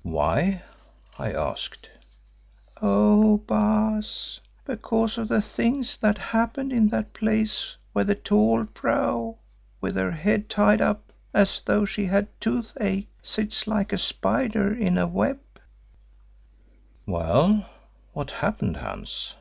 "Why?" 0.00 0.62
I 1.18 1.34
asked. 1.34 1.90
"Oh, 2.80 3.36
Baas, 3.46 4.40
because 4.64 5.18
of 5.18 5.28
the 5.28 5.42
things 5.42 5.98
that 5.98 6.16
happened 6.16 6.72
in 6.72 6.88
that 6.88 7.12
place 7.12 7.76
where 7.92 8.06
the 8.06 8.14
tall 8.14 8.64
vrouw 8.64 9.36
with 9.82 9.96
her 9.96 10.12
head 10.12 10.48
tied 10.48 10.80
up 10.80 11.12
as 11.34 11.60
though 11.66 11.84
she 11.84 12.06
had 12.06 12.28
tooth 12.40 12.72
ache, 12.80 13.10
sits 13.22 13.66
like 13.66 13.92
a 13.92 13.98
spider 13.98 14.72
in 14.72 14.96
a 14.96 15.06
web." 15.06 15.40
"Well, 17.04 17.68
what 18.14 18.30
happened, 18.30 18.78
Hans?" 18.78 19.34